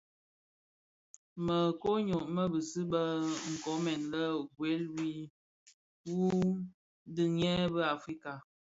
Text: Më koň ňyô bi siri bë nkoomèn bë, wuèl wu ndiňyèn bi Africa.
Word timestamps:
Më 1.45 1.57
koň 1.81 1.99
ňyô 2.07 2.45
bi 2.51 2.59
siri 2.69 2.85
bë 2.91 3.01
nkoomèn 3.53 4.01
bë, 4.11 4.21
wuèl 4.57 4.83
wu 6.13 6.29
ndiňyèn 7.09 7.63
bi 7.73 7.81
Africa. 7.95 8.33